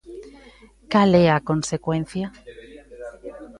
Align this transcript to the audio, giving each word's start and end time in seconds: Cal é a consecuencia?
Cal 0.91 1.11
é 1.23 1.25
a 1.31 1.43
consecuencia? 1.49 2.27